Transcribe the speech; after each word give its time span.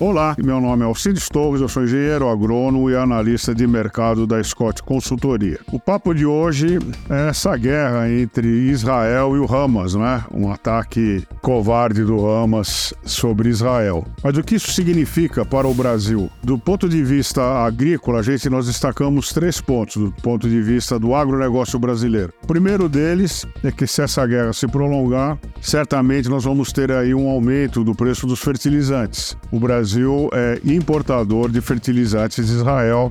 Olá, 0.00 0.36
meu 0.38 0.60
nome 0.60 0.84
é 0.84 0.86
Alcides 0.86 1.28
Torres, 1.28 1.60
eu 1.60 1.68
sou 1.68 1.82
engenheiro 1.82 2.28
agrônomo 2.28 2.88
e 2.88 2.94
analista 2.94 3.52
de 3.52 3.66
mercado 3.66 4.28
da 4.28 4.40
Scott 4.44 4.80
Consultoria. 4.80 5.58
O 5.72 5.80
papo 5.80 6.14
de 6.14 6.24
hoje 6.24 6.78
é 7.10 7.30
essa 7.30 7.56
guerra 7.56 8.08
entre 8.08 8.46
Israel 8.46 9.34
e 9.34 9.40
o 9.40 9.52
Hamas, 9.52 9.96
né? 9.96 10.22
Um 10.32 10.52
ataque 10.52 11.26
covarde 11.42 12.04
do 12.04 12.30
Hamas 12.30 12.94
sobre 13.02 13.48
Israel. 13.48 14.06
Mas 14.22 14.38
o 14.38 14.42
que 14.44 14.54
isso 14.54 14.70
significa 14.70 15.44
para 15.44 15.66
o 15.66 15.74
Brasil? 15.74 16.30
Do 16.44 16.56
ponto 16.56 16.88
de 16.88 17.02
vista 17.02 17.42
agrícola, 17.64 18.20
a 18.20 18.22
gente 18.22 18.48
nós 18.48 18.68
destacamos 18.68 19.32
três 19.32 19.60
pontos 19.60 19.96
do 19.96 20.12
ponto 20.22 20.48
de 20.48 20.62
vista 20.62 20.96
do 20.96 21.12
agronegócio 21.12 21.76
brasileiro. 21.76 22.32
O 22.44 22.46
primeiro 22.46 22.88
deles 22.88 23.44
é 23.64 23.72
que 23.72 23.84
se 23.84 24.00
essa 24.00 24.24
guerra 24.24 24.52
se 24.52 24.68
prolongar, 24.68 25.36
certamente 25.60 26.28
nós 26.28 26.44
vamos 26.44 26.72
ter 26.72 26.92
aí 26.92 27.12
um 27.12 27.28
aumento 27.28 27.82
do 27.82 27.96
preço 27.96 28.28
dos 28.28 28.38
fertilizantes. 28.38 29.36
O 29.50 29.58
Brasil 29.58 29.87
Brasil 29.88 30.28
é 30.34 30.60
importador 30.70 31.50
de 31.50 31.62
fertilizantes 31.62 32.46
de 32.46 32.52
Israel 32.52 33.10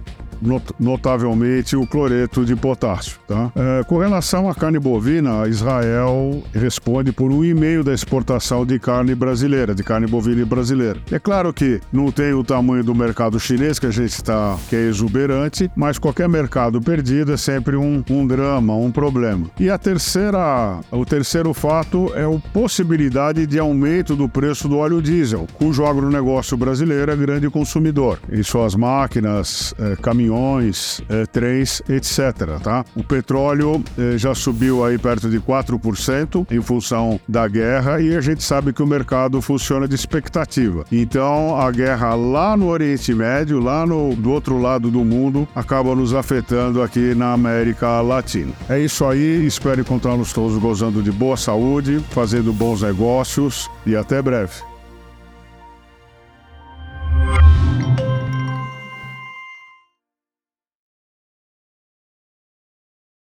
notavelmente 0.80 1.76
o 1.76 1.86
cloreto 1.86 2.46
de 2.46 2.56
potássio. 2.56 3.20
Tá? 3.28 3.52
É, 3.56 3.84
com 3.84 3.98
relação 3.98 4.50
à 4.50 4.56
carne 4.56 4.80
bovina, 4.80 5.48
Israel 5.48 6.44
responde 6.54 7.12
por 7.12 7.32
um 7.32 7.44
e 7.44 7.54
meio 7.54 7.84
da 7.84 7.94
exportação 7.94 8.66
de 8.66 8.80
carne 8.80 9.16
brasileira, 9.16 9.74
de 9.74 9.84
carne 9.84 10.08
bovina 10.08 10.46
brasileira. 10.46 11.00
É 11.12 11.20
claro 11.20 11.54
que 11.54 11.80
não 11.92 12.12
tem 12.12 12.34
o 12.34 12.44
tamanho 12.44 12.84
do 12.84 12.94
mercado 12.94 13.40
chinês, 13.40 13.80
que 13.80 13.86
a 13.86 13.92
gente 13.92 14.12
está, 14.12 14.58
que 14.70 14.76
é 14.76 14.88
exuberante, 14.88 15.70
mas 15.76 15.98
qualquer 15.98 16.28
mercado 16.28 16.82
perdido 16.82 17.34
é 17.34 17.38
sempre 17.38 17.76
um, 17.76 18.04
um 18.10 18.28
drama, 18.28 18.76
um 18.76 18.92
problema. 18.92 19.48
E 19.60 19.70
a 19.70 19.78
terceira, 19.78 20.80
o 20.92 21.06
terceiro 21.06 21.54
fato 21.54 22.12
é 22.16 22.24
a 22.24 22.40
possibilidade 22.52 23.46
de 23.46 23.60
aumento 23.60 24.16
do 24.16 24.30
preço 24.30 24.68
do 24.68 24.78
óleo 24.78 25.02
diesel, 25.02 25.48
cujo 25.54 25.86
agronegócio 25.86 26.58
brasileiro 26.58 27.12
é 27.12 27.16
grande 27.16 27.50
consumidor. 27.50 28.20
Em 28.32 28.44
suas 28.44 28.76
máquinas, 28.76 29.74
é, 29.80 29.96
caminhões, 29.96 30.27
caminhões, 30.28 31.02
é, 31.10 31.26
trens, 31.26 31.82
etc. 31.88 32.60
Tá? 32.62 32.86
O 32.96 33.04
petróleo 33.04 33.84
é, 33.98 34.18
já 34.18 34.36
subiu 34.36 34.84
aí 34.84 34.98
perto 34.98 35.30
de 35.30 35.40
4% 35.40 36.46
em 36.52 36.62
função 36.62 37.20
da 37.28 37.48
guerra 37.48 38.00
e 38.02 38.16
a 38.16 38.22
gente 38.22 38.44
sabe 38.44 38.74
que 38.74 38.84
o 38.84 38.88
mercado 38.88 39.42
funciona 39.42 39.88
de 39.88 39.96
expectativa. 39.96 40.86
Então 40.92 41.56
a 41.60 41.72
guerra 41.72 42.14
lá 42.16 42.56
no 42.58 42.68
Oriente 42.68 43.14
Médio, 43.14 43.60
lá 43.60 43.86
no, 43.86 44.16
do 44.16 44.32
outro 44.32 44.60
lado 44.60 44.92
do 44.92 45.04
mundo, 45.04 45.48
acaba 45.56 45.96
nos 45.96 46.14
afetando 46.14 46.82
aqui 46.82 47.16
na 47.16 47.34
América 47.34 48.02
Latina. 48.02 48.52
É 48.70 48.80
isso 48.80 49.06
aí, 49.06 49.46
espero 49.46 49.82
encontrá-los 49.82 50.34
todos 50.34 50.58
gozando 50.58 51.02
de 51.02 51.12
boa 51.12 51.38
saúde, 51.38 52.04
fazendo 52.12 52.52
bons 52.52 52.82
negócios 52.82 53.70
e 53.86 53.96
até 53.96 54.22
breve. 54.22 54.67